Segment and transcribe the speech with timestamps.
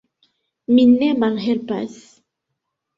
[0.73, 2.05] Mi ne malhelpas?